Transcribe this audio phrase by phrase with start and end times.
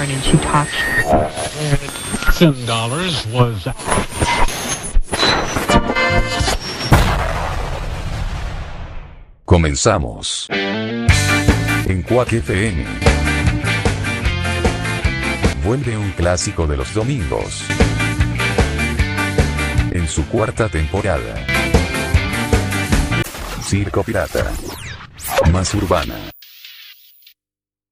[0.00, 0.76] yarn and she talks.
[2.38, 3.68] Ten dollars was
[9.44, 10.46] Comenzamos.
[10.50, 12.84] En Quack FM.
[15.64, 17.64] Vuelve un clásico de los domingos.
[19.90, 21.34] En su cuarta temporada.
[23.62, 24.52] Circo Pirata.
[25.52, 26.29] Más urbana.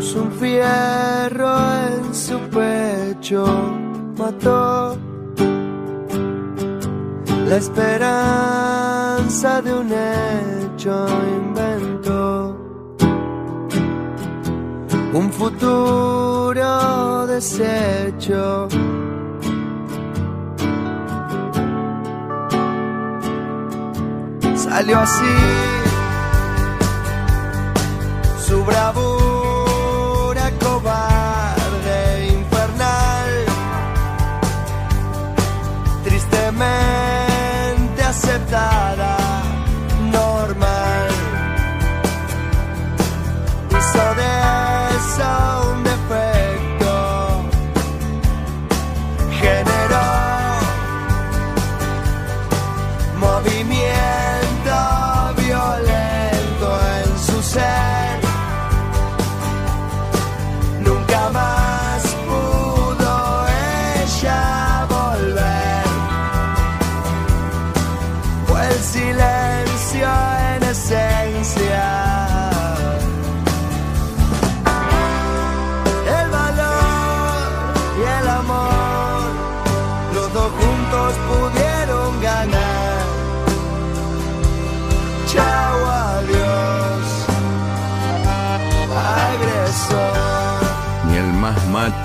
[0.00, 1.54] un fierro
[1.86, 3.44] en su pecho,
[4.16, 4.96] mató
[7.46, 12.56] la esperanza de un hecho, inventó
[15.12, 18.68] un futuro deshecho.
[24.56, 25.34] Salió así
[28.46, 29.39] su bravura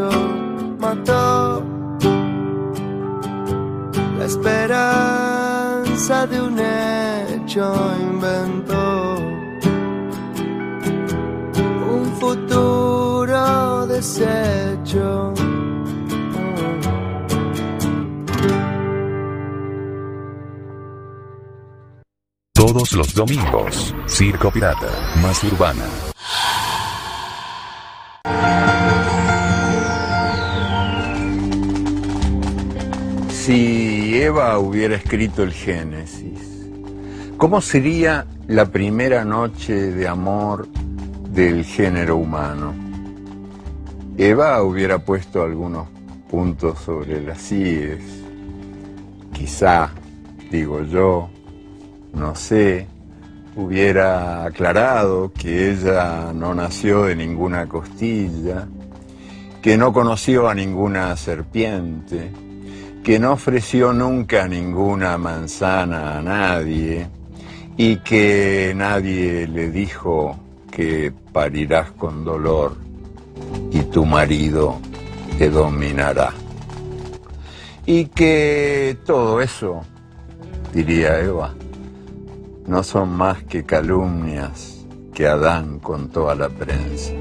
[0.00, 1.62] Mató
[4.18, 9.16] la esperanza de un hecho, inventó
[11.90, 15.34] un futuro deshecho.
[22.54, 23.94] Todos los domingos.
[24.06, 24.88] Circo Pirata.
[25.20, 25.84] Más urbana.
[33.52, 36.70] Si Eva hubiera escrito el Génesis,
[37.36, 40.66] ¿cómo sería la primera noche de amor
[41.28, 42.72] del género humano?
[44.16, 45.86] Eva hubiera puesto algunos
[46.30, 48.02] puntos sobre las IES.
[49.34, 49.90] Quizá,
[50.50, 51.28] digo yo,
[52.14, 52.86] no sé,
[53.54, 58.66] hubiera aclarado que ella no nació de ninguna costilla,
[59.60, 62.30] que no conoció a ninguna serpiente,
[63.02, 67.08] que no ofreció nunca ninguna manzana a nadie
[67.76, 70.36] y que nadie le dijo
[70.70, 72.76] que parirás con dolor
[73.72, 74.78] y tu marido
[75.36, 76.32] te dominará.
[77.86, 79.82] Y que todo eso,
[80.72, 81.54] diría Eva,
[82.66, 87.12] no son más que calumnias que Adán contó a la prensa.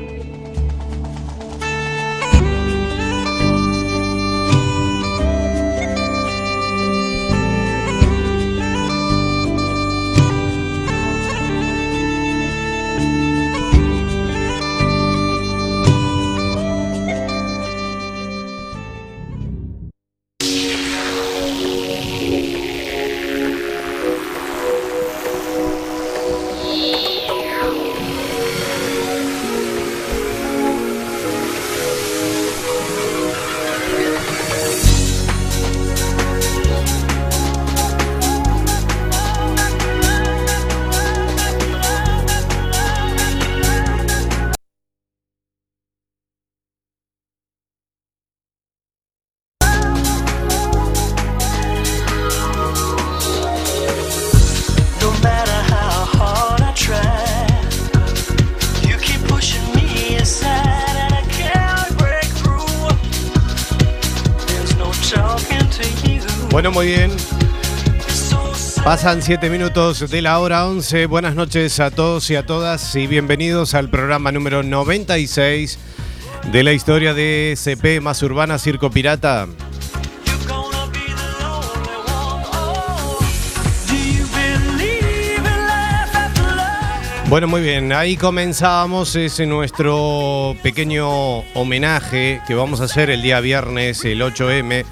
[66.51, 67.12] Bueno, muy bien.
[68.83, 71.06] Pasan 7 minutos de la hora 11.
[71.06, 75.80] Buenas noches a todos y a todas y bienvenidos al programa número 96
[76.51, 79.48] de la historia de CP más urbana Circo Pirata.
[87.30, 93.39] Bueno, muy bien, ahí comenzábamos ese nuestro pequeño homenaje que vamos a hacer el día
[93.39, 94.83] viernes, el 8M.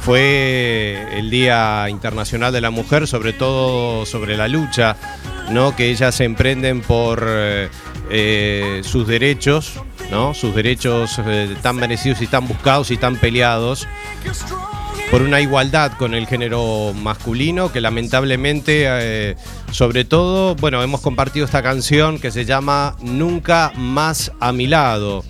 [0.00, 4.96] Fue el Día Internacional de la Mujer, sobre todo sobre la lucha
[5.50, 5.74] ¿no?
[5.74, 7.68] que ellas emprenden por eh,
[8.10, 9.80] eh, sus derechos,
[10.10, 10.34] ¿no?
[10.34, 13.86] sus derechos eh, tan merecidos y tan buscados y tan peleados
[15.10, 19.36] por una igualdad con el género masculino que lamentablemente,
[19.70, 25.24] sobre todo, bueno, hemos compartido esta canción que se llama Nunca más a mi lado,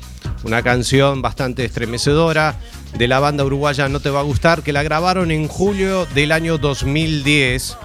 [0.45, 2.57] una canción bastante estremecedora
[2.99, 6.33] de la banda uruguaya No Te Va a Gustar, que la grabaron en julio del
[6.33, 7.77] año 2010,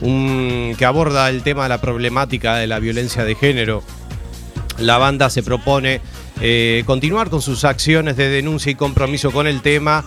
[0.00, 3.82] un- que aborda el tema de la problemática de la violencia de género.
[4.78, 6.00] La banda se propone
[6.40, 10.04] eh, continuar con sus acciones de denuncia y compromiso con el tema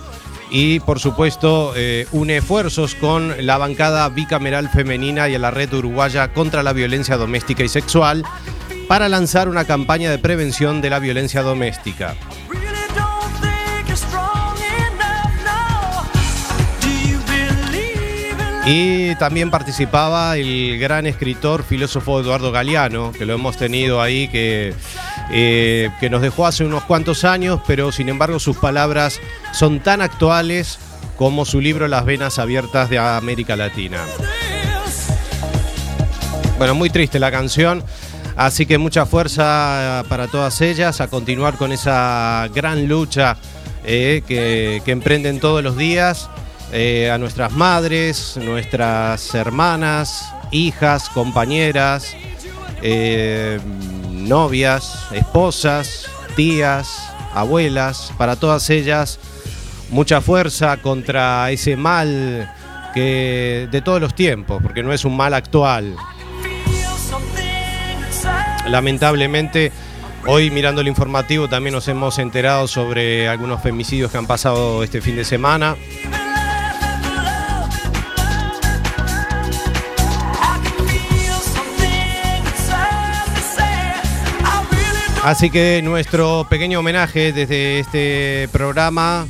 [0.51, 5.71] y por supuesto eh, une esfuerzos con la bancada bicameral femenina y a la red
[5.74, 8.23] uruguaya contra la violencia doméstica y sexual
[8.90, 12.16] para lanzar una campaña de prevención de la violencia doméstica.
[18.69, 24.74] Y también participaba el gran escritor, filósofo Eduardo Galeano, que lo hemos tenido ahí, que,
[25.31, 29.21] eh, que nos dejó hace unos cuantos años, pero sin embargo sus palabras
[29.54, 30.80] son tan actuales
[31.16, 34.02] como su libro Las Venas Abiertas de América Latina.
[36.57, 37.86] Bueno, muy triste la canción,
[38.36, 43.38] así que mucha fuerza para todas ellas a continuar con esa gran lucha
[43.86, 46.30] eh, que, que emprenden todos los días.
[46.71, 52.16] Eh, a nuestras madres, nuestras hermanas, hijas, compañeras,
[52.81, 53.59] eh,
[54.12, 59.19] novias, esposas, tías, abuelas, para todas ellas
[59.90, 62.54] mucha fuerza contra ese mal
[62.94, 65.95] que de todos los tiempos, porque no es un mal actual.
[68.68, 69.71] Lamentablemente,
[70.26, 75.00] hoy mirando el informativo también nos hemos enterado sobre algunos femicidios que han pasado este
[75.00, 75.78] fin de semana.
[85.27, 89.27] Así que nuestro pequeño homenaje desde este programa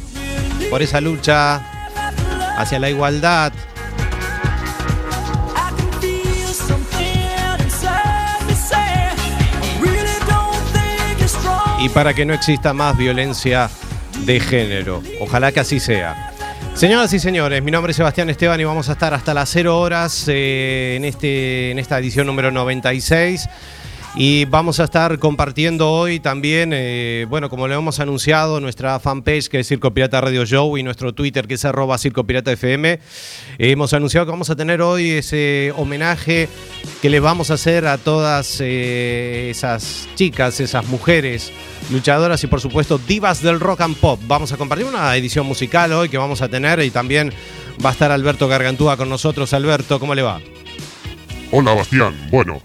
[0.69, 1.55] por esa lucha
[2.55, 3.51] hacia la igualdad,
[11.79, 13.67] y para que no exista más violencia
[14.19, 15.01] de género.
[15.19, 16.31] Ojalá que así sea.
[16.75, 19.79] Señoras y señores, mi nombre es Sebastián Esteban y vamos a estar hasta las 0
[19.79, 23.49] horas eh, en, este, en esta edición número 96.
[24.19, 29.47] Y vamos a estar compartiendo hoy también, eh, bueno, como lo hemos anunciado, nuestra fanpage
[29.47, 33.00] que es Circo Pirata Radio Show y nuestro Twitter que es arroba Circo Pirata FM.
[33.59, 36.50] Hemos anunciado que vamos a tener hoy ese homenaje
[37.00, 41.53] que le vamos a hacer a todas eh, esas chicas, esas mujeres
[41.91, 44.19] luchadoras y por supuesto divas del rock and pop.
[44.25, 47.31] Vamos a compartir una edición musical hoy que vamos a tener y también
[47.86, 49.53] va a estar Alberto Gargantúa con nosotros.
[49.53, 50.41] Alberto, ¿cómo le va?
[51.51, 52.63] Hola Bastián, bueno,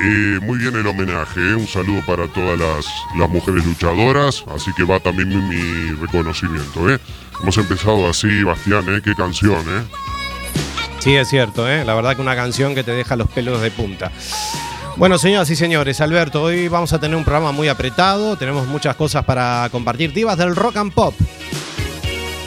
[0.00, 1.54] eh, muy bien el homenaje, ¿eh?
[1.54, 6.90] un saludo para todas las, las mujeres luchadoras, así que va también mi, mi reconocimiento.
[6.90, 6.98] ¿eh?
[7.42, 9.00] Hemos empezado así, Bastián, ¿eh?
[9.04, 9.82] qué canción, ¿eh?
[10.98, 11.84] Sí, es cierto, ¿eh?
[11.84, 14.10] la verdad que una canción que te deja los pelos de punta.
[14.96, 18.96] Bueno, señoras y señores, Alberto, hoy vamos a tener un programa muy apretado, tenemos muchas
[18.96, 21.14] cosas para compartir, divas del rock and pop.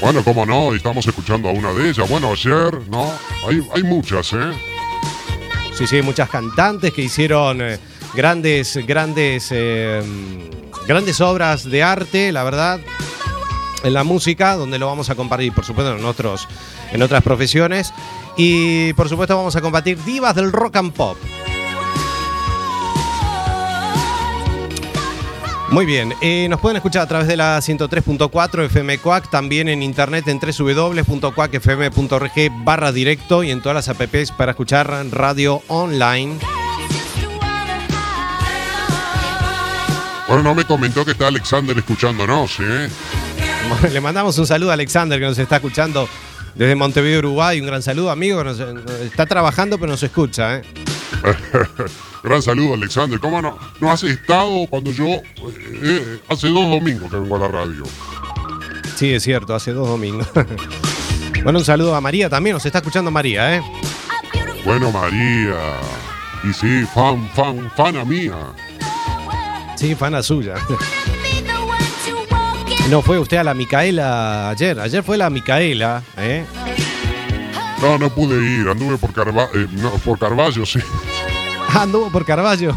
[0.02, 2.08] Bueno, cómo no, estamos escuchando a una de ellas.
[2.10, 3.12] Bueno, ayer, ¿no?
[3.48, 4.52] Hay, hay muchas, ¿eh?
[5.76, 7.80] Sí, sí, muchas cantantes que hicieron eh,
[8.14, 10.04] grandes, grandes, eh,
[10.88, 12.80] grandes obras de arte, la verdad,
[13.84, 16.48] en la música, donde lo vamos a compartir, por supuesto, en, otros,
[16.92, 17.92] en otras profesiones.
[18.38, 21.18] Y por supuesto vamos a compartir divas del rock and pop.
[25.74, 29.82] Muy bien, eh, nos pueden escuchar a través de la 103.4 FM Cuac, también en
[29.82, 32.32] internet en www.cuacfm.org
[32.64, 36.38] barra directo y en todas las apps para escuchar radio online.
[40.28, 42.88] Bueno, no me comentó que está Alexander escuchándonos, ¿eh?
[43.92, 46.08] Le mandamos un saludo a Alexander que nos está escuchando
[46.54, 47.60] desde Montevideo, Uruguay.
[47.60, 48.60] Un gran saludo, amigo, que nos-
[49.02, 50.58] está trabajando pero nos escucha.
[50.58, 50.62] ¿eh?
[52.24, 53.20] Gran saludo, Alexander.
[53.20, 53.58] ¿Cómo no?
[53.82, 55.06] No has estado cuando yo.
[55.06, 57.84] eh, hace dos domingos que vengo a la radio.
[58.96, 60.28] Sí, es cierto, hace dos domingos.
[61.44, 63.62] bueno, un saludo a María también, nos está escuchando María, ¿eh?
[64.64, 65.56] Bueno, María.
[66.44, 68.36] Y sí, fan, fan, fana mía.
[69.76, 70.56] Sí, fana suya.
[72.90, 76.46] No fue usted a la Micaela ayer, ayer fue la Micaela, ¿eh?
[77.82, 78.68] No, no pude ir.
[78.68, 80.80] Anduve por, Carva eh, no, por Carballo, sí.
[81.70, 82.74] Anduvo por Carballo.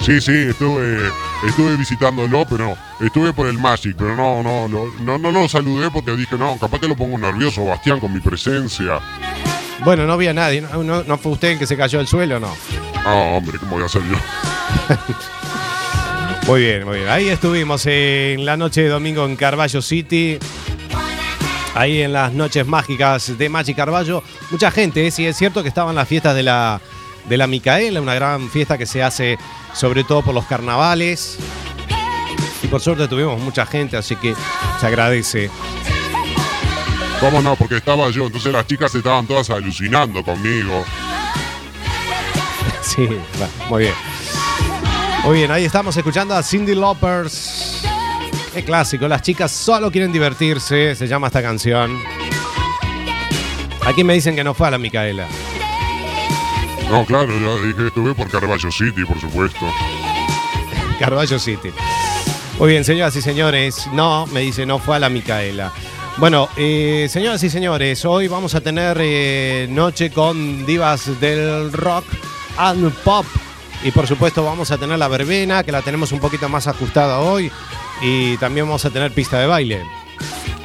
[0.00, 1.10] Sí, sí, estuve,
[1.46, 5.90] estuve visitándolo, pero estuve por el Magic, pero no, no, no, no, no lo saludé
[5.90, 9.00] porque dije, no, capaz que lo pongo nervioso, Bastián, con mi presencia.
[9.84, 12.38] Bueno, no había nadie, no, no- no fue usted el que se cayó al suelo,
[12.38, 12.54] no.
[13.04, 14.16] Ah, hombre, ¿cómo voy a ser yo?
[16.46, 17.08] Muy bien, muy bien.
[17.08, 20.38] Ahí estuvimos en la noche de domingo en Carballo City.
[21.74, 24.22] Ahí en las noches mágicas de Magic Carballo.
[24.52, 25.10] Mucha gente, ¿eh?
[25.10, 26.80] sí es cierto que estaban las fiestas de la,
[27.28, 29.38] de la Micaela, una gran fiesta que se hace
[29.74, 31.38] sobre todo por los carnavales.
[32.62, 34.34] Y por suerte tuvimos mucha gente, así que
[34.80, 35.50] se agradece.
[37.20, 37.56] ¿Cómo no?
[37.56, 40.84] Porque estaba yo, entonces las chicas estaban todas alucinando conmigo.
[42.82, 43.08] Sí,
[43.68, 43.94] muy bien.
[45.24, 47.82] Muy bien, ahí estamos escuchando a Cindy Loppers.
[48.54, 52.00] Qué clásico, las chicas solo quieren divertirse, se llama esta canción.
[53.84, 55.26] Aquí me dicen que no fue a la Micaela.
[56.90, 59.66] No, claro, ya dije, estuve por Carballo City, por supuesto.
[60.98, 61.70] Carballo City.
[62.58, 63.88] Muy bien, señoras y señores.
[63.92, 65.72] No, me dice, no fue a la Micaela.
[66.18, 72.04] Bueno, eh, señoras y señores, hoy vamos a tener eh, noche con divas del rock
[72.56, 73.26] and pop.
[73.82, 77.18] Y por supuesto vamos a tener la verbena, que la tenemos un poquito más ajustada
[77.18, 77.50] hoy.
[78.00, 79.82] Y también vamos a tener pista de baile.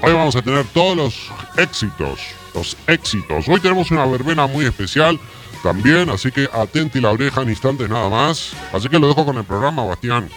[0.02, 2.20] Hoy vamos a tener todos los éxitos,
[2.54, 3.50] los éxitos.
[3.50, 5.20] Hoy tenemos una verbena muy especial
[5.62, 8.54] también, así que atente la oreja en instantes nada más.
[8.74, 10.30] Así que lo dejo con el programa, Bastián.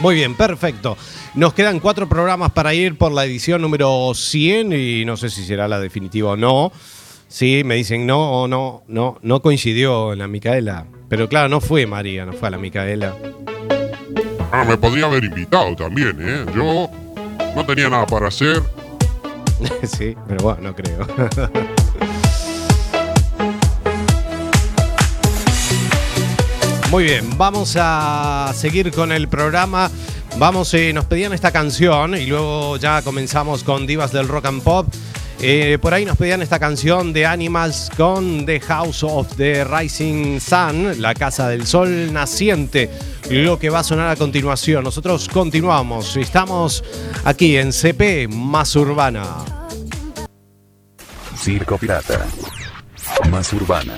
[0.00, 0.96] Muy bien, perfecto.
[1.34, 5.44] Nos quedan cuatro programas para ir por la edición número 100 y no sé si
[5.44, 6.72] será la definitiva o no.
[7.28, 10.86] Sí, me dicen no o no, no, no coincidió en la Micaela.
[11.08, 13.16] Pero claro, no fue María, no fue a la Micaela.
[14.52, 16.46] Ah, me podría haber invitado también, ¿eh?
[16.54, 16.88] Yo
[17.54, 18.62] no tenía nada para hacer.
[19.82, 21.06] sí, pero bueno, no creo.
[26.90, 29.90] Muy bien, vamos a seguir con el programa.
[30.38, 34.62] Vamos, eh, nos pedían esta canción y luego ya comenzamos con Divas del Rock and
[34.62, 34.86] Pop.
[35.40, 40.40] Eh, por ahí nos pedían esta canción de Animals con The House of the Rising
[40.40, 42.90] Sun, la Casa del Sol Naciente,
[43.30, 44.84] lo que va a sonar a continuación.
[44.84, 46.84] Nosotros continuamos, estamos
[47.24, 49.24] aquí en CP Más Urbana.
[51.36, 52.26] Circo Pirata.
[53.28, 53.94] Más urbana.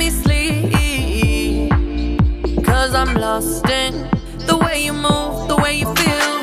[0.00, 0.70] Me sleep.
[2.64, 4.08] Cause I'm lost in
[4.46, 6.39] the way you move, the way you feel.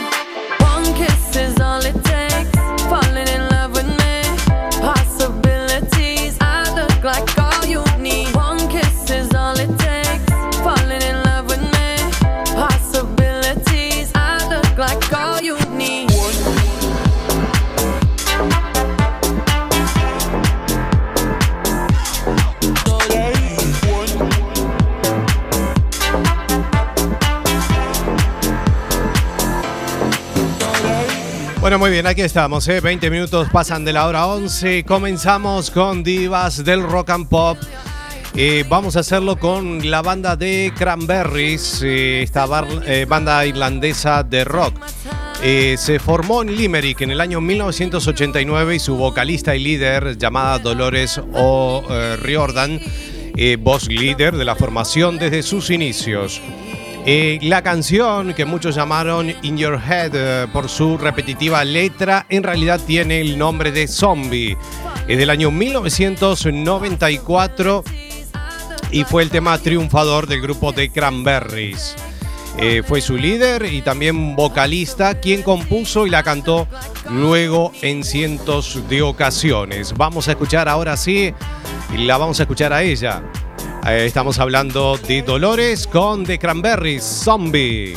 [31.80, 32.82] Muy bien, aquí estamos, ¿eh?
[32.82, 34.84] 20 minutos pasan de la hora 11.
[34.84, 37.58] Comenzamos con Divas del Rock and Pop.
[38.36, 42.48] Eh, vamos a hacerlo con la banda de Cranberries, eh, esta
[42.86, 44.74] eh, banda irlandesa de rock.
[45.44, 50.58] Eh, se formó en Limerick en el año 1989 y su vocalista y líder, llamada
[50.58, 52.80] Dolores O'Riordan,
[53.36, 56.42] eh, voz líder de la formación desde sus inicios.
[57.10, 62.44] Eh, la canción que muchos llamaron In Your Head eh, por su repetitiva letra, en
[62.44, 64.58] realidad tiene el nombre de Zombie.
[65.08, 67.86] Es del año 1994
[68.92, 71.96] y fue el tema triunfador del grupo de Cranberries.
[72.58, 76.68] Eh, fue su líder y también vocalista quien compuso y la cantó
[77.10, 79.94] luego en cientos de ocasiones.
[79.96, 81.34] Vamos a escuchar ahora sí,
[81.96, 83.24] y la vamos a escuchar a ella.
[83.88, 87.96] Eh, estamos hablando de Dolores con The Cranberries Zombie.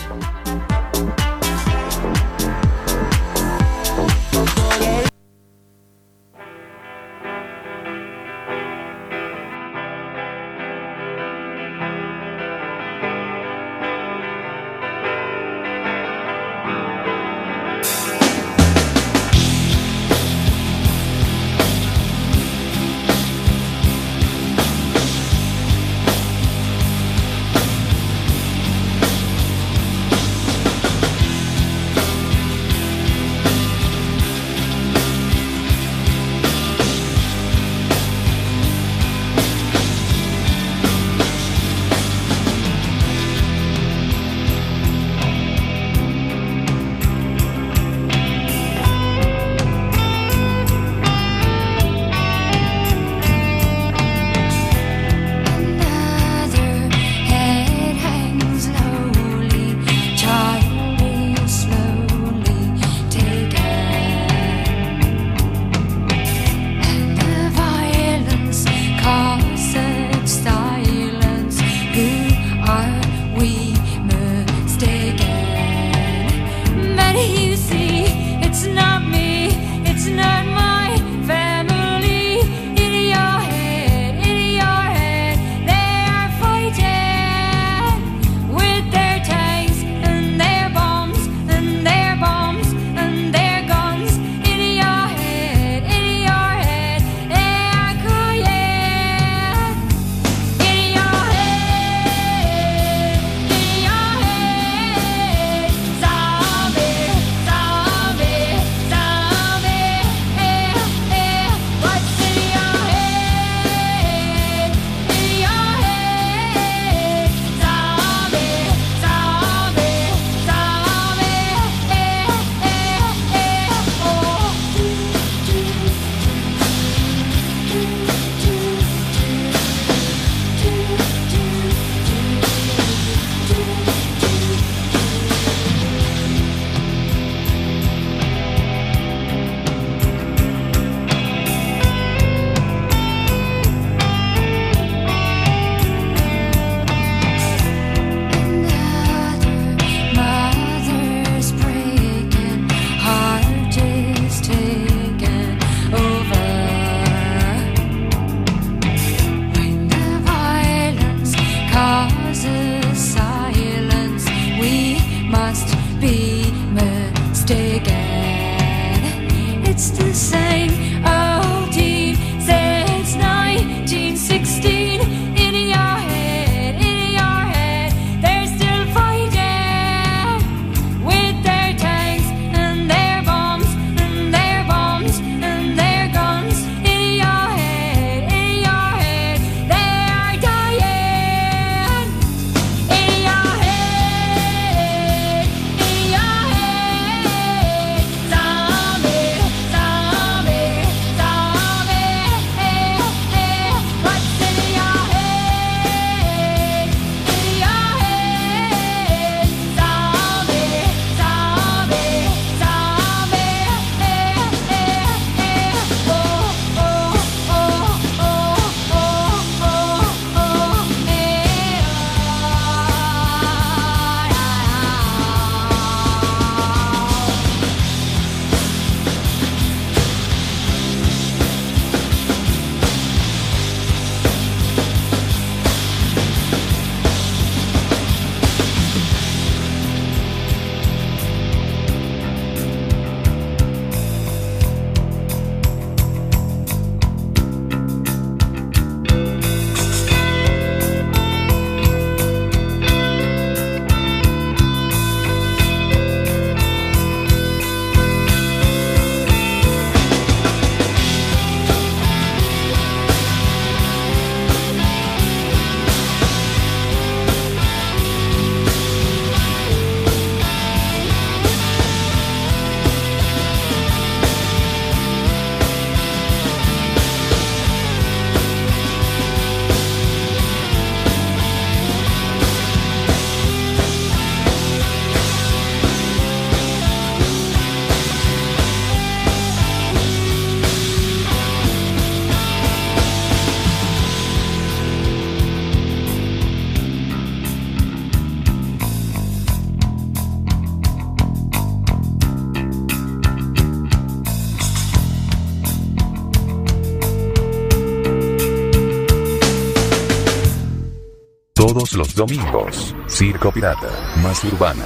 [311.92, 313.88] Los domingos, Circo Pirata,
[314.22, 314.84] más urbana.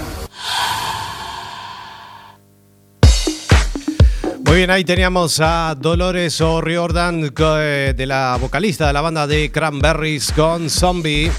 [4.47, 9.51] Muy bien, ahí teníamos a Dolores O'Riordan, eh, de la vocalista de la banda de
[9.51, 11.31] Cranberries con Zombie.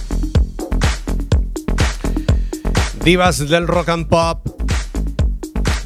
[3.03, 4.47] Divas del rock and pop.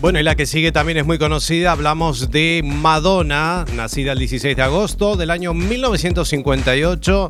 [0.02, 1.72] Bueno, y la que sigue también es muy conocida.
[1.72, 7.30] Hablamos de Madonna, nacida el 16 de agosto del año 1958.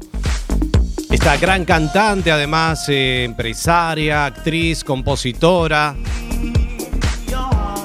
[1.09, 5.95] Esta gran cantante, además eh, empresaria, actriz, compositora.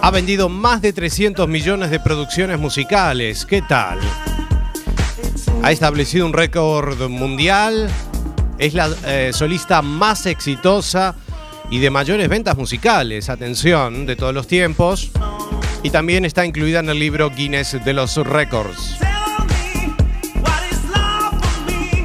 [0.02, 3.46] Ha vendido más de 300 millones de producciones musicales.
[3.46, 3.98] ¿Qué tal?
[5.62, 7.88] Ha establecido un récord mundial.
[8.58, 11.14] Es la eh, solista más exitosa
[11.70, 15.10] y de mayores ventas musicales, atención, de todos los tiempos.
[15.82, 18.98] Y también está incluida en el libro Guinness de los Récords.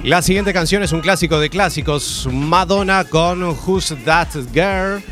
[0.09, 5.03] La siguiente canción es un clásico de clásicos, Madonna con Who's That Girl,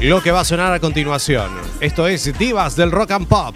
[0.00, 1.52] lo que va a sonar a continuación.
[1.78, 3.54] Esto es Divas del Rock and Pop.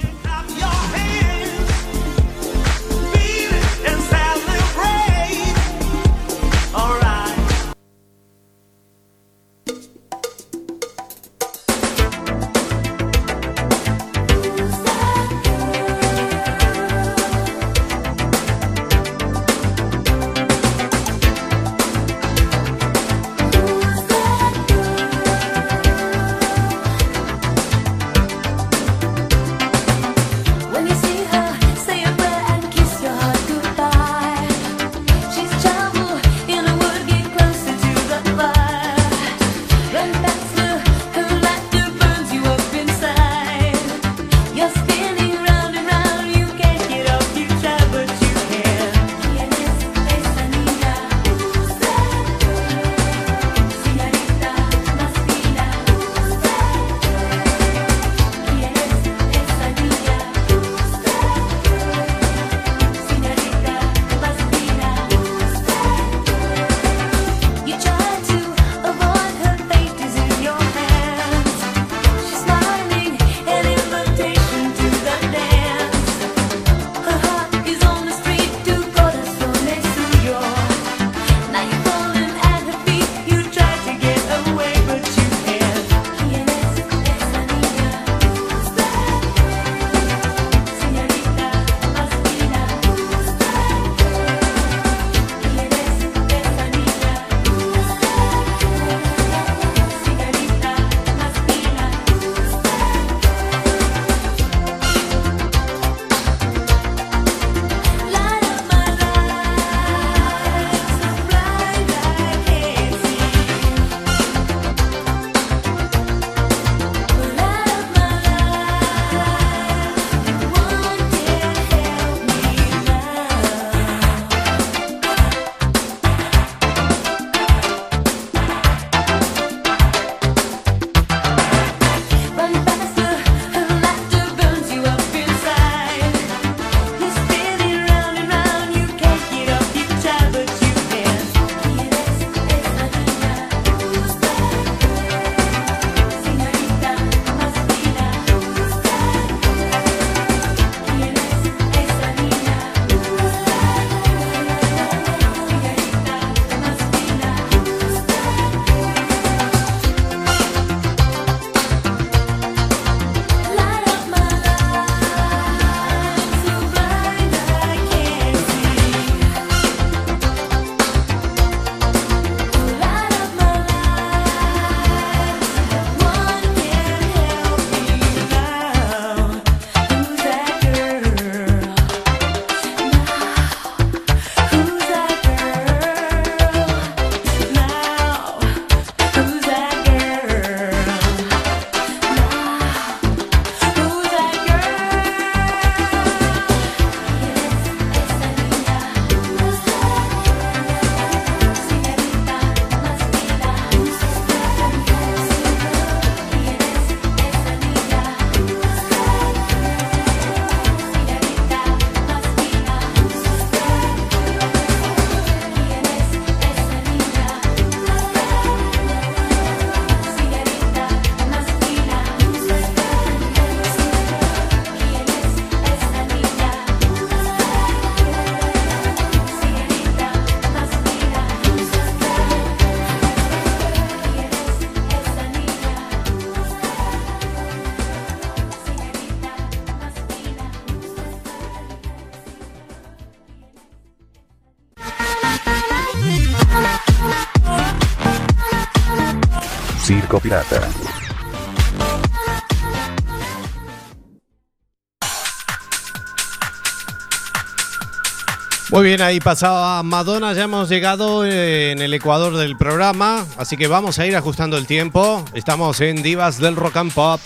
[258.71, 263.57] Muy bien, ahí pasaba Madonna, ya hemos llegado eh, en el ecuador del programa, así
[263.57, 265.25] que vamos a ir ajustando el tiempo.
[265.33, 267.21] Estamos en Divas del Rock and Pop.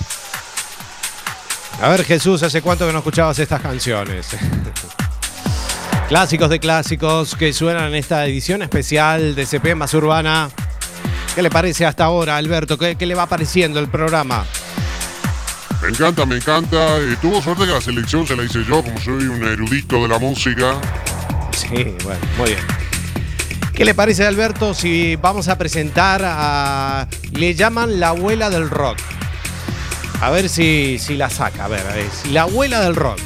[1.81, 4.29] A ver Jesús, ¿hace cuánto que no escuchabas estas canciones?
[6.09, 10.51] clásicos de clásicos que suenan en esta edición especial de CP Más Urbana.
[11.35, 12.77] ¿Qué le parece hasta ahora, Alberto?
[12.77, 14.45] ¿Qué, qué le va pareciendo el programa?
[15.83, 16.99] Me encanta, me encanta.
[17.01, 20.09] Y tuvo suerte que la selección se la hice yo, como soy un erudito de
[20.09, 20.75] la música.
[21.57, 22.61] Sí, bueno, muy bien.
[23.75, 27.09] ¿Qué le parece, Alberto, si vamos a presentar a...
[27.33, 28.99] Le llaman la abuela del rock.
[30.21, 32.09] A ver si, si la saca, a ver, a ver.
[32.11, 33.19] si La abuela del rock.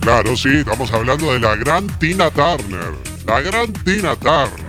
[0.00, 2.94] Claro, sí, estamos hablando de la gran Tina Turner.
[3.26, 4.64] La gran Tina Turner.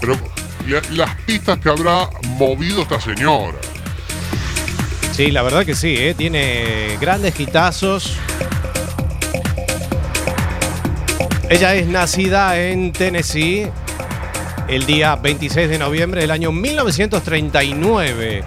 [0.00, 0.18] Pero
[0.66, 3.56] las pistas que habrá movido esta señora.
[5.12, 6.14] Sí, la verdad que sí, ¿eh?
[6.14, 8.16] tiene grandes hitazos.
[11.48, 13.70] Ella es nacida en Tennessee
[14.68, 18.44] el día 26 de noviembre del año 1939.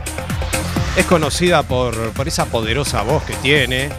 [0.98, 3.90] Es conocida por, por esa poderosa voz que tiene,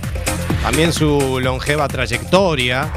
[0.63, 2.93] también su longeva trayectoria.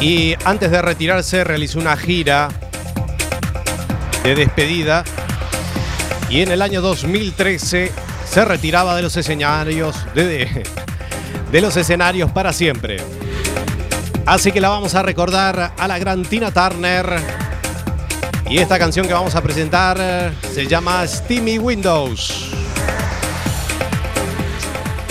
[0.00, 2.48] Y antes de retirarse realizó una gira
[4.22, 5.04] de despedida
[6.30, 7.90] y en el año 2013
[8.30, 10.64] se retiraba de los escenarios de,
[11.50, 12.98] de- los escenarios para siempre.
[14.26, 17.18] Así que la vamos a recordar a la gran Tina Turner.
[18.50, 22.50] Y esta canción que vamos a presentar se llama Steamy Windows.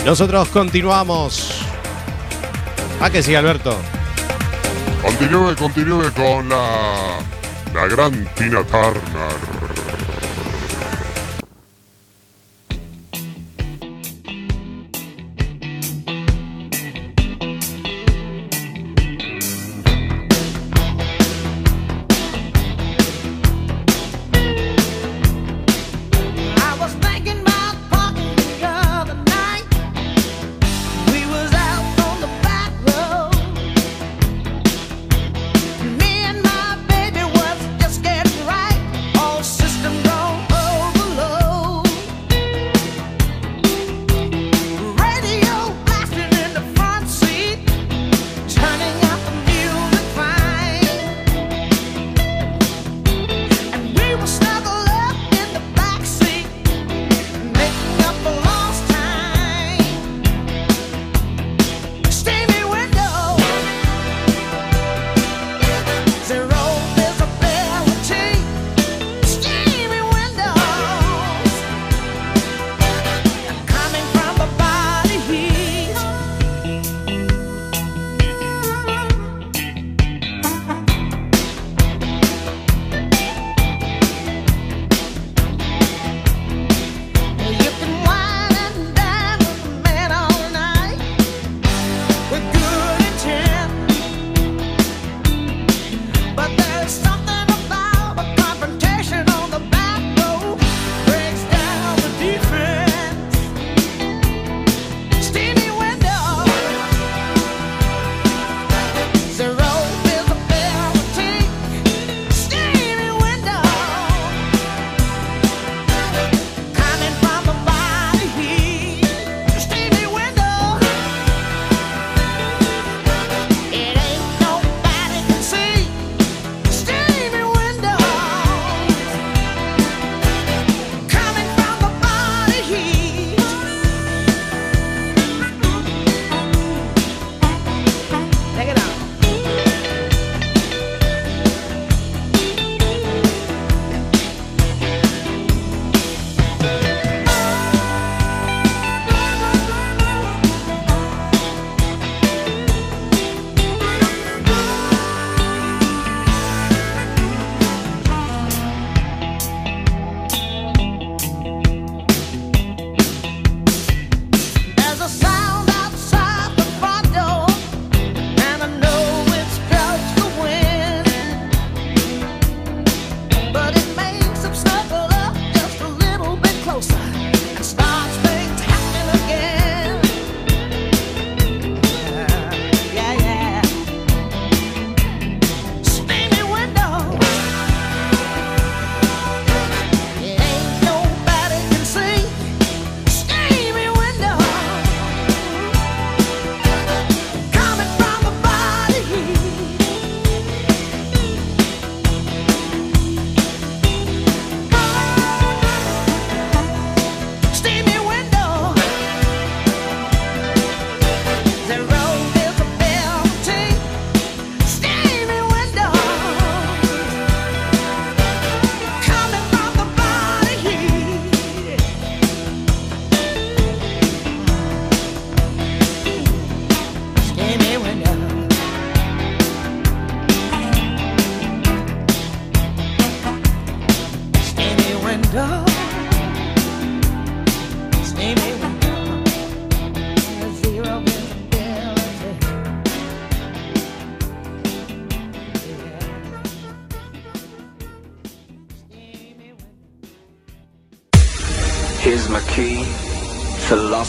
[0.05, 1.51] Nosotros continuamos.
[3.01, 3.75] ¿A que sí, Alberto?
[5.01, 7.19] Continúe, continúe con la,
[7.73, 9.46] la gran Tina Turner.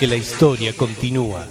[0.00, 1.46] Porque la historia continúa.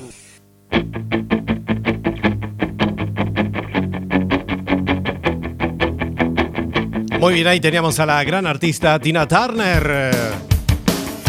[7.20, 10.12] Muy bien, ahí teníamos a la gran artista Tina Turner.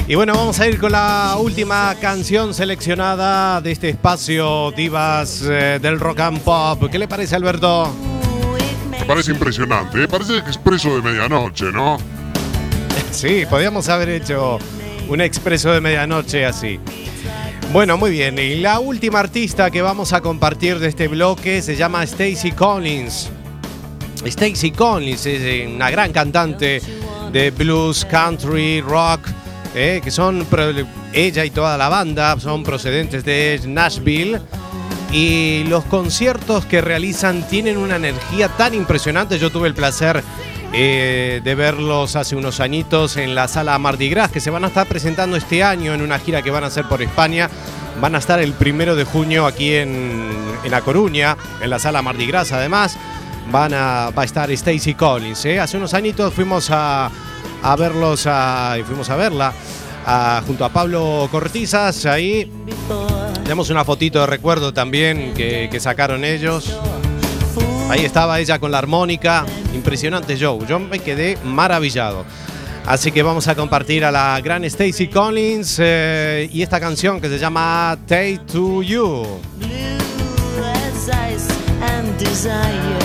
[0.09, 5.79] Y bueno, vamos a ir con la última canción seleccionada de este espacio Divas eh,
[5.79, 6.89] del Rock and Pop.
[6.91, 7.95] ¿Qué le parece, Alberto?
[8.99, 10.09] Me parece impresionante, ¿eh?
[10.09, 11.99] parece expreso de medianoche, ¿no?
[13.11, 14.59] Sí, podríamos haber hecho
[15.11, 16.81] un expreso de medianoche así.
[17.73, 18.37] Bueno, muy bien.
[18.37, 23.31] Y la última artista que vamos a compartir de este bloque se llama Stacy Collins.
[24.25, 26.83] Stacy Collins es eh, una gran cantante
[27.33, 29.21] de blues, country, rock,
[29.77, 30.45] eh, que son
[31.13, 34.41] ella y toda la banda son procedentes de Nashville.
[35.13, 39.39] Y los conciertos que realizan tienen una energía tan impresionante.
[39.39, 40.25] Yo tuve el placer
[40.73, 44.69] eh, de verlos hace unos añitos en la sala Mardi Gras, que se van a
[44.69, 47.49] estar presentando este año en una gira que van a hacer por España.
[48.01, 50.31] Van a estar el primero de junio aquí en,
[50.65, 52.97] en A Coruña, en la sala Mardi Gras además.
[53.51, 55.45] Van a, va a estar Stacy Collins.
[55.45, 55.59] ¿eh?
[55.59, 57.11] Hace unos añitos fuimos a,
[57.63, 59.53] a verlos, a- y fuimos a verla
[60.07, 62.49] a- junto a Pablo Cortizas ahí.
[63.43, 66.73] Tenemos una fotito de recuerdo también que, que sacaron ellos.
[67.91, 69.45] Ahí estaba ella con la armónica.
[69.75, 70.65] Impresionante show.
[70.65, 72.25] Yo me quedé maravillado.
[72.87, 77.29] Así que vamos a compartir a la gran Stacy Collins eh, y esta canción que
[77.29, 79.41] se llama Take to You.
[81.31, 81.51] ice
[81.83, 83.00] and desire.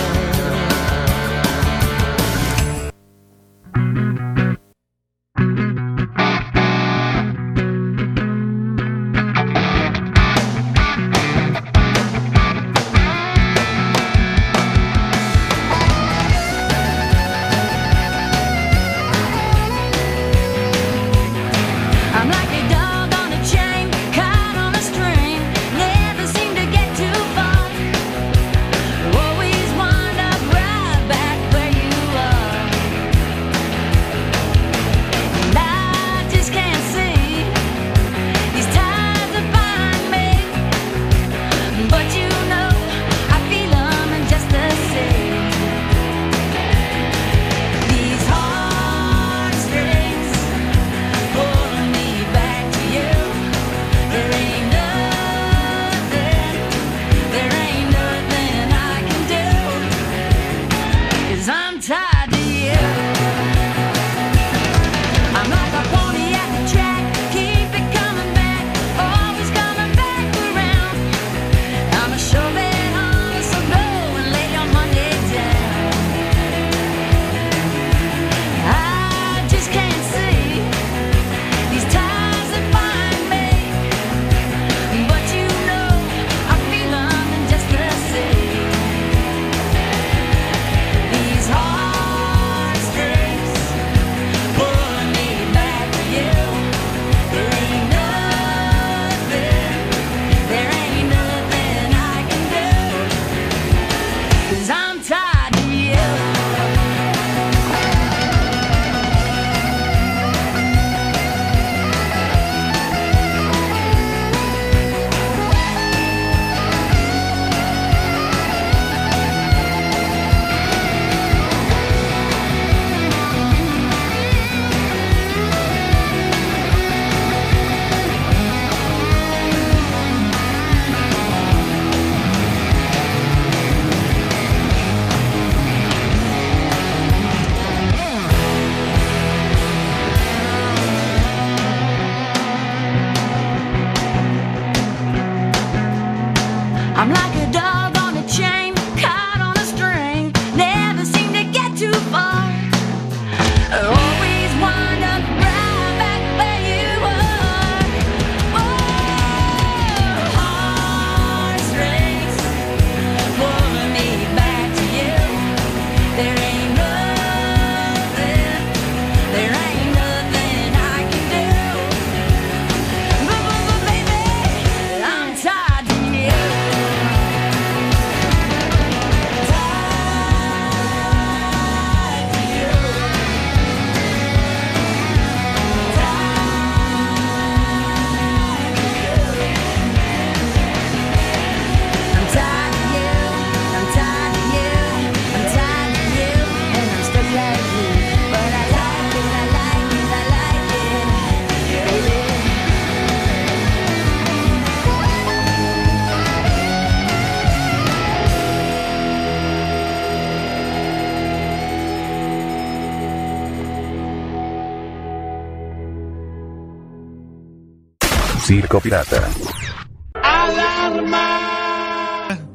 [218.80, 219.22] Pirata.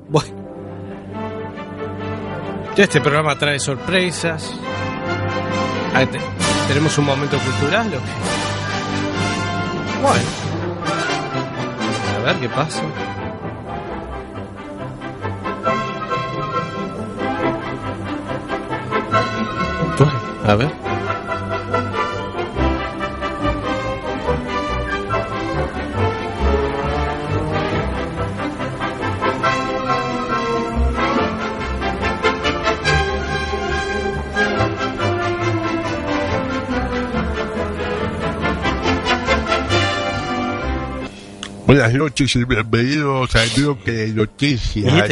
[0.08, 0.34] Bueno.
[2.76, 4.52] Ya este programa trae sorpresas.
[5.94, 6.20] Ah, te-
[6.68, 8.12] ¿Tenemos un momento cultural o qué?
[10.02, 10.24] Bueno.
[12.16, 12.82] A ver qué pasa.
[19.98, 20.12] Bueno,
[20.46, 20.79] a ver.
[41.80, 45.08] Buenas noches y bienvenidos al bloque de noticias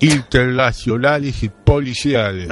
[0.00, 2.48] internacionales y policiales.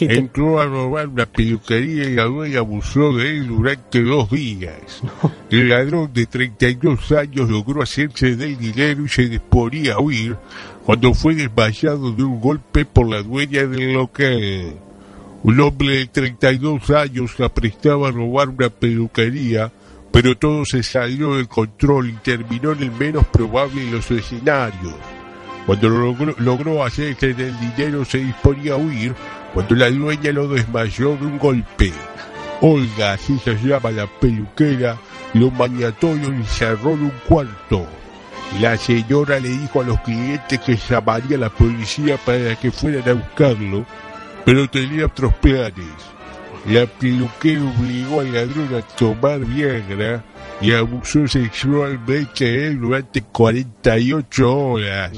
[0.00, 4.74] Entró a robar una peluquería y la dueña abusó de él durante dos días.
[5.50, 10.36] El ladrón de 32 años logró hacerse del dinero y se disponía a huir
[10.84, 14.74] cuando fue desmayado de un golpe por la dueña del local.
[15.44, 19.70] Un hombre de 32 años se aprestaba a robar una peluquería,
[20.12, 24.94] pero todo se salió del control y terminó en el menos probable de los escenarios.
[25.66, 29.14] Cuando logró, logró hacerse del dinero se disponía a huir,
[29.52, 31.92] cuando la dueña lo desmayó de un golpe.
[32.60, 34.96] Olga, así se llama la peluquera,
[35.34, 37.86] lo maniató y lo encerró en un cuarto.
[38.60, 43.08] La señora le dijo a los clientes que llamaría a la policía para que fueran
[43.08, 43.84] a buscarlo,
[44.44, 46.17] pero tenía otros planes.
[46.70, 50.22] La peluquera obligó al ladrón a tomar Viagra
[50.60, 55.12] y abusó sexualmente de él durante 48 horas.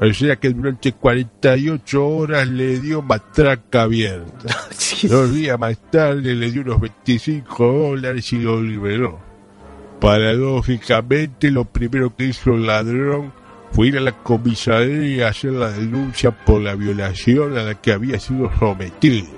[0.00, 4.56] O sea que durante 48 horas le dio matraca abierta.
[5.04, 9.20] Dos días más tarde le dio unos 25 dólares y lo liberó.
[10.00, 13.32] Paradójicamente, lo primero que hizo el ladrón
[13.70, 17.92] fue ir a la comisaría y hacer la denuncia por la violación a la que
[17.92, 19.37] había sido sometido.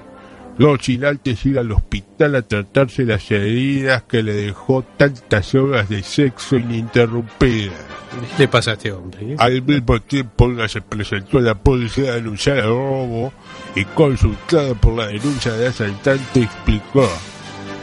[0.61, 5.89] No sin antes ir al hospital a tratarse las heridas que le dejó tantas horas
[5.89, 7.79] de sexo ininterrumpidas.
[8.37, 9.37] ¿Qué le pasa a este hombre?
[9.39, 13.33] Al mismo tiempo, Olga se presentó a la policía a denunciar el robo
[13.75, 17.09] y consultada por la denuncia de asaltante explicó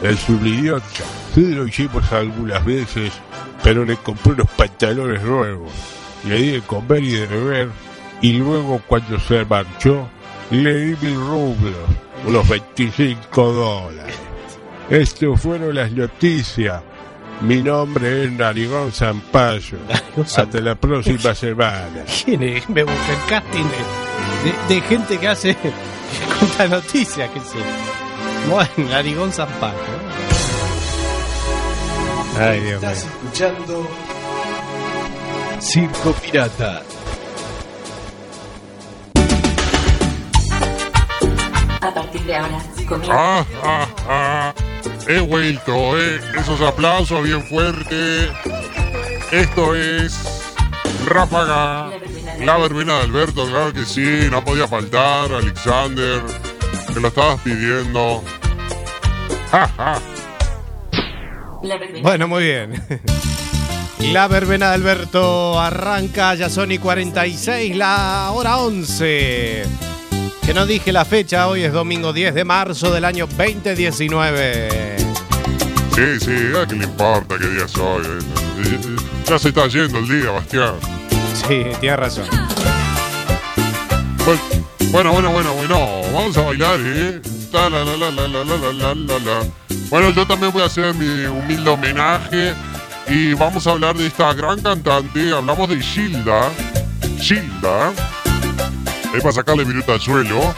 [0.00, 1.02] Es un idiota.
[1.34, 3.12] Sí lo hicimos algunas veces,
[3.64, 5.72] pero le compré unos pantalones nuevos.
[6.28, 7.70] Le di de comer y de beber,
[8.22, 10.08] y luego cuando se marchó,
[10.52, 14.14] le di mil rublos, unos 25 dólares.
[14.90, 16.82] Estas fueron las noticias.
[17.40, 19.78] Mi nombre es Narigón Zampayo.
[20.22, 22.04] Hasta la próxima semana.
[22.24, 22.68] ¿Quién es?
[22.68, 25.56] Me busca el casting de, de- de gente que hace
[26.38, 27.58] cuenta noticias, que sé.
[28.50, 29.76] Bueno, Arigón Zampato.
[32.40, 32.90] Ay, Dios mío.
[32.90, 33.88] Estás escuchando
[35.60, 36.82] Circo Pirata.
[42.02, 43.16] Partir de ahora, comienza.
[43.16, 44.54] Ah, ah, ah.
[45.06, 46.20] He vuelto, eh.
[46.38, 48.30] Esos aplausos bien fuertes.
[49.30, 50.38] Esto es
[51.06, 51.90] Ráfaga.
[52.40, 56.22] La verbena de Alberto, claro que sí, no podía faltar, Alexander,
[56.92, 58.22] que lo estabas pidiendo.
[59.50, 59.98] Ja, ja.
[62.02, 62.82] Bueno, muy bien.
[64.00, 69.64] La verbena de Alberto arranca, ya son y 46, la hora 11.
[70.48, 74.96] Que no dije la fecha, hoy es domingo 10 de marzo del año 2019.
[75.94, 78.02] Sí, sí, ¿a qué le importa qué día es hoy?
[78.06, 78.96] ¿eh?
[79.26, 80.76] Ya se está yendo el día, Bastián.
[81.34, 82.24] Sí, tienes razón.
[84.90, 87.20] Bueno, bueno, bueno, bueno, vamos a bailar, ¿eh?
[87.52, 89.42] La, la, la,
[89.90, 92.54] bueno, yo también voy a hacer mi humilde homenaje
[93.06, 95.30] y vamos a hablar de esta gran cantante.
[95.30, 96.48] Hablamos de Gilda.
[97.20, 97.92] Gilda
[99.14, 100.54] es para sacarle minuto al suelo.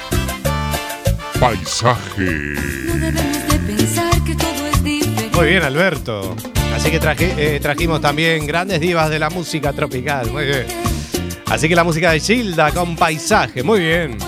[1.39, 2.55] Paisaje.
[3.67, 5.37] Pensar que todo es diferente.
[5.37, 6.37] Muy bien, Alberto.
[6.75, 10.31] Así que traje- eh, trajimos también grandes divas de la música tropical.
[10.31, 10.67] Muy bien.
[11.47, 13.63] Así que la música de Gilda con paisaje.
[13.63, 14.19] Muy bien.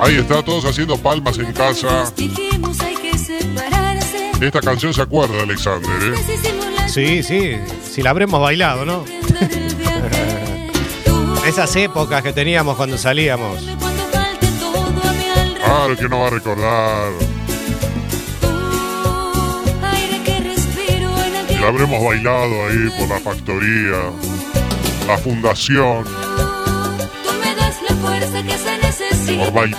[0.00, 2.10] Ahí está, todos haciendo palmas en casa.
[2.16, 4.30] Dijimos hay que separarse.
[4.38, 6.88] De esta canción se acuerda, Alexander, ¿eh?
[6.88, 7.56] Sí, sí.
[7.88, 9.04] Si la habremos bailado, ¿no?
[11.46, 13.62] Esas épocas que teníamos cuando salíamos.
[15.64, 17.12] Claro que no va a recordar.
[19.92, 24.10] En el La habremos bailado ahí por la factoría,
[25.06, 26.04] la fundación,
[29.30, 29.70] Tú me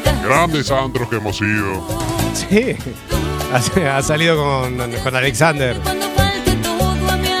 [0.00, 1.86] das Grandes antros que hemos ido.
[2.34, 2.76] Sí.
[3.52, 5.76] Ha, ha salido con, con Alexander.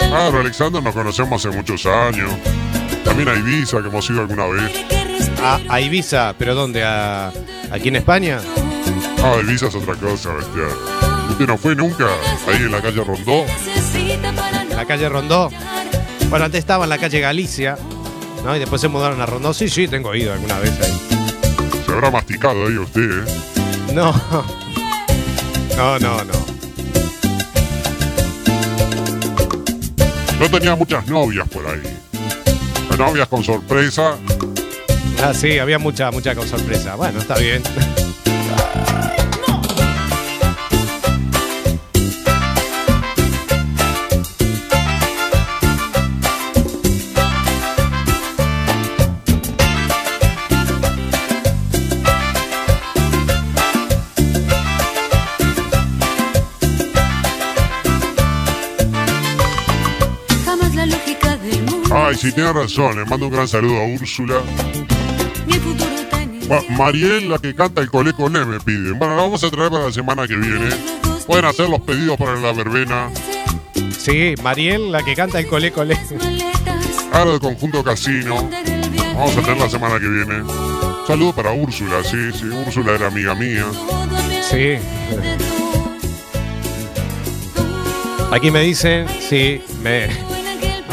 [0.08, 2.30] Claro, Alexander nos conocemos hace muchos años.
[3.04, 4.72] También a Ibiza, que hemos ido alguna vez.
[5.42, 6.82] A, a Ibiza, ¿pero dónde?
[6.84, 7.32] ¿A,
[7.70, 8.40] ¿Aquí en España?
[9.22, 10.70] Ah, Ibiza es otra cosa, bestial.
[11.30, 12.06] ¿Usted no fue nunca?
[12.48, 13.44] Ahí en la calle Rondó.
[14.70, 15.50] La calle Rondó.
[16.30, 17.76] Bueno, antes estaba en la calle Galicia,
[18.46, 18.56] ¿no?
[18.56, 19.52] Y después se mudaron a Rondó.
[19.52, 21.82] Sí, sí, tengo ido alguna vez ahí.
[21.84, 23.92] Se habrá masticado ahí usted, ¿eh?
[23.92, 24.14] No.
[25.76, 26.32] No, no, no.
[30.40, 31.82] No tenía muchas novias por ahí.
[32.96, 34.16] Novias con sorpresa.
[35.22, 36.94] Ah, sí, había mucha, mucha con sorpresa.
[36.94, 37.62] Bueno, está bien.
[62.16, 62.96] Ay, sí, tiene razón.
[62.98, 64.36] Le mando un gran saludo a Úrsula.
[66.48, 68.98] Ma- Mariel, la que canta el cole con E, me piden.
[68.98, 70.70] Bueno, la vamos a traer para la semana que viene.
[71.26, 73.10] Pueden hacer los pedidos para la verbena.
[73.98, 75.98] Sí, Mariel, la que canta el colé colé.
[77.12, 78.48] Ahora del conjunto casino.
[79.14, 80.42] Vamos a tener la semana que viene.
[81.06, 82.46] Saludo para Úrsula, sí, sí.
[82.46, 83.66] Úrsula era amiga mía.
[84.48, 84.76] Sí.
[88.32, 90.08] Aquí me dicen, sí, me,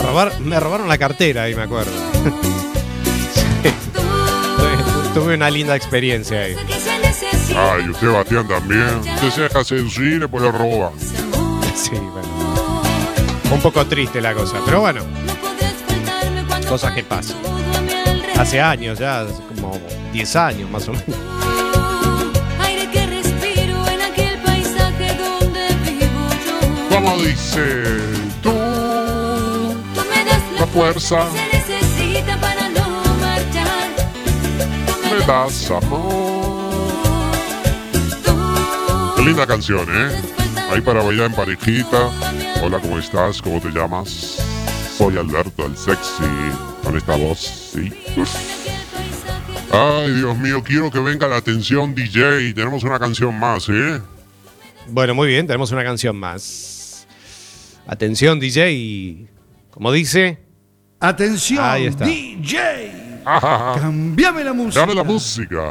[0.04, 1.92] robar- me robaron la cartera ahí, me acuerdo.
[3.34, 3.70] Sí.
[5.14, 6.56] Tuve- una linda experiencia ahí.
[7.56, 8.98] Ay, usted, Bastián, también.
[9.16, 10.92] Usted se deja seducir y después lo roba.
[11.76, 12.82] Sí, bueno.
[13.52, 15.02] Un poco triste la cosa, pero bueno.
[16.68, 17.38] Cosas que pasan.
[18.38, 19.80] Hace años ya, hace como
[20.12, 21.16] 10 años más o menos.
[22.60, 23.06] Aire que
[30.74, 33.90] fuerza, que se necesita para no marchar.
[35.12, 37.32] me das amor.
[39.16, 40.22] Qué linda canción, ¿eh?
[40.72, 42.10] Ahí para bailar en parejita.
[42.64, 43.40] Hola, ¿cómo estás?
[43.40, 44.40] ¿Cómo te llamas?
[44.98, 46.24] Soy Alberto, el sexy.
[46.84, 47.94] Con esta voz, sí.
[49.72, 52.54] Ay, Dios mío, quiero que venga la atención DJ.
[52.54, 54.02] Tenemos una canción más, ¿eh?
[54.88, 57.08] Bueno, muy bien, tenemos una canción más.
[57.86, 59.28] Atención, DJ.
[59.70, 60.43] Como dice.
[61.04, 62.06] Atención, Ahí está.
[62.06, 63.20] DJ.
[63.26, 63.74] Ajá.
[63.78, 64.80] Cambiame la música.
[64.80, 65.62] Dame la música.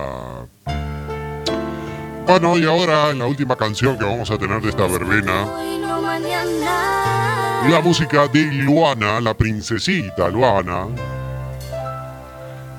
[2.26, 5.78] Bueno, y ahora en la última canción que vamos a tener de esta verbena, Hoy
[5.78, 7.66] no mañana.
[7.66, 10.88] la música de Luana, la princesita Luana.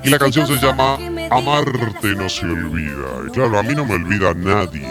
[0.03, 0.99] Y la canción se llama
[1.31, 3.07] Amarte no se olvida.
[3.27, 4.87] Y claro, a mí no me olvida nadie.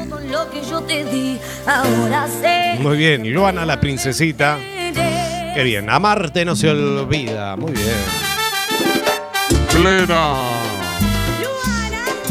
[2.80, 4.58] Muy bien, Luana la princesita.
[5.54, 7.56] Qué bien, amarte no se olvida.
[7.56, 8.22] Muy bien.
[9.70, 10.34] Plena.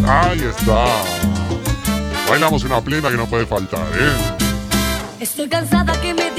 [0.08, 0.86] Ahí está.
[2.28, 4.14] Bailamos una plena que no puede faltar, ¿eh?
[5.20, 6.31] Estoy cansada que me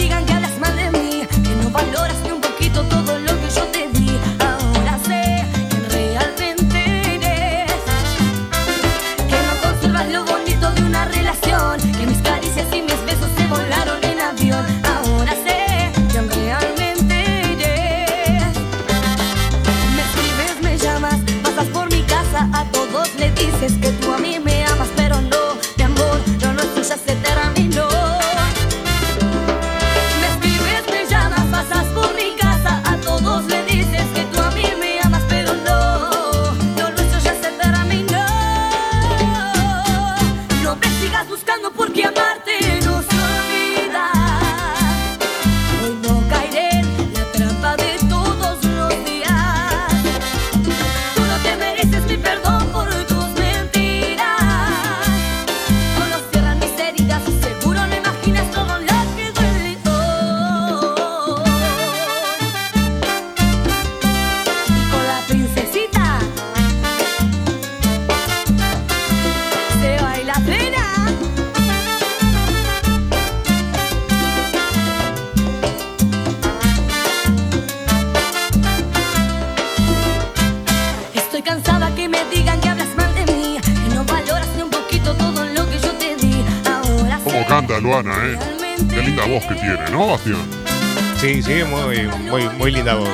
[91.22, 93.08] Sí, sí, muy, muy, muy linda voz.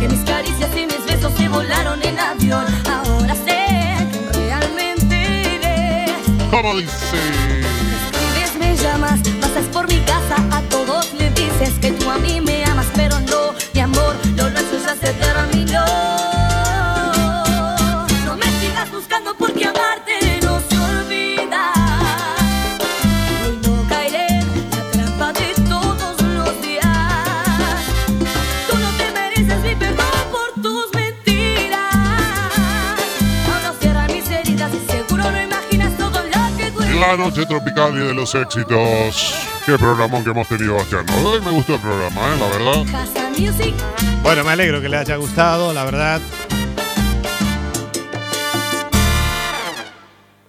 [0.00, 6.10] Que mis caricias y mis besos se volaron en avión Ahora sé que realmente eres
[6.50, 7.16] ¿Cómo dice?
[8.10, 12.40] Escribes, me llamas, pasas por mi casa A todos le dices que tú a mí
[12.40, 16.33] me amas Pero no, mi amor, lo nuestro ya se terminó
[37.06, 39.34] La noche tropical y de los éxitos.
[39.66, 41.04] Qué programón que hemos tenido, Bastián.
[41.22, 42.38] Hoy me gustó el programa, ¿eh?
[42.40, 42.84] La verdad.
[42.90, 43.74] Casa Music.
[44.22, 46.20] Bueno, me alegro que le haya gustado, la verdad.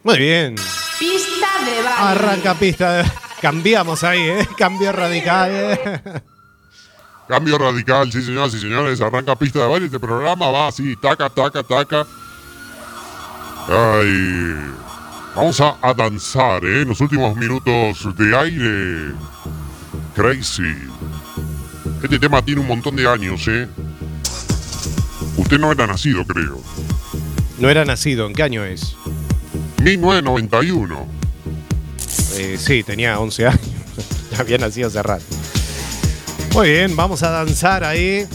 [0.03, 0.55] Muy bien.
[0.97, 1.89] Pista de baile.
[1.97, 3.03] Arranca pista.
[3.41, 4.47] Cambiamos ahí, ¿eh?
[4.57, 5.49] Cambio radical.
[5.51, 6.01] ¿eh?
[7.27, 9.01] Cambio radical, sí, señoras y señores.
[9.01, 9.85] Arranca pista de baile.
[9.87, 12.07] Este programa va así, taca, taca, taca.
[13.67, 14.84] Ay.
[15.35, 16.81] Vamos a, a danzar, ¿eh?
[16.83, 19.13] En los últimos minutos de aire.
[20.15, 20.63] Crazy.
[22.01, 23.67] Este tema tiene un montón de años, ¿eh?
[25.35, 26.61] Usted no era nacido, creo.
[27.59, 28.95] No era nacido, ¿en qué año es?
[29.83, 31.07] 1991.
[32.35, 33.59] Eh, sí, tenía 11 años.
[34.39, 35.25] Había nacido hace rato.
[36.53, 38.25] Muy bien, vamos a danzar ahí.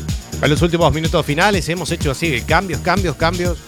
[0.43, 3.59] A los últimos minutos finales hemos hecho así, cambios, cambios, cambios.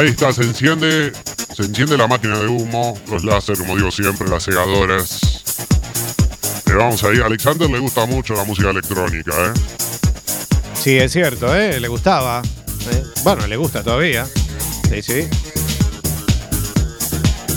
[0.00, 1.12] Ahí está, se enciende,
[1.54, 5.44] se enciende la máquina de humo, los láser, como digo siempre, las segadoras.
[6.64, 9.52] Le vamos ahí, a Alexander le gusta mucho la música electrónica, ¿eh?
[10.72, 11.78] Sí, es cierto, ¿eh?
[11.78, 12.40] Le gustaba.
[12.40, 13.02] ¿eh?
[13.24, 14.26] Bueno, le gusta todavía.
[14.88, 15.28] Sí, sí.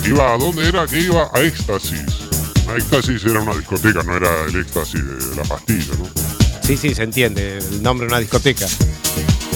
[0.05, 1.29] Iba, ¿a dónde era que iba?
[1.33, 2.27] A Éxtasis.
[2.67, 6.09] A Éxtasis era una discoteca, no era el éxtasis de la pastilla, ¿no?
[6.61, 7.59] Sí, sí, se entiende.
[7.59, 8.65] El nombre de una discoteca.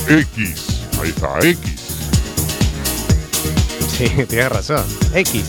[0.08, 1.77] X, ahí está, X.
[3.98, 4.86] Sí, tienes razón.
[5.12, 5.44] X.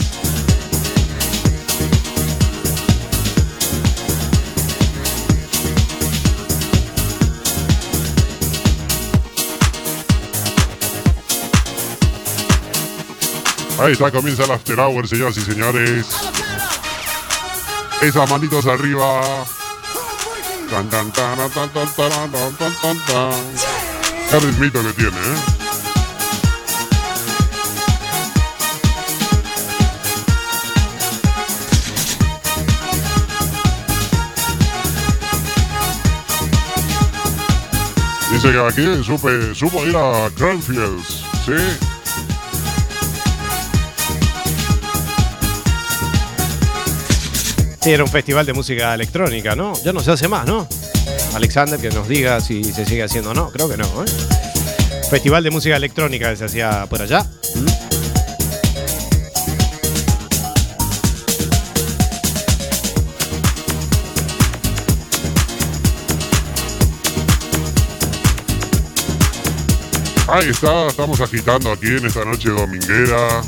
[13.79, 16.07] Ahí está, comienza el After Hour, señoras y señores.
[18.01, 19.21] Esas manitos arriba.
[20.71, 23.33] Tan, tan, tan, tan, tan, tan, tan, tan, tan, tan.
[24.31, 25.58] Qué ritmito que tiene, ¿eh?
[38.41, 41.55] Dice que aquí supe, supo ir a Cranfields, ¿sí?
[47.81, 49.73] Sí, era un festival de música electrónica, ¿no?
[49.83, 50.69] Ya no se hace más, ¿no?
[51.35, 53.51] Alexander, que nos diga si se sigue haciendo o no.
[53.51, 54.07] Creo que no, ¿eh?
[55.11, 57.27] Festival de música electrónica que se hacía por allá.
[70.39, 73.43] Ahí está, estamos agitando aquí en esta noche dominguera.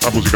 [0.00, 0.34] La música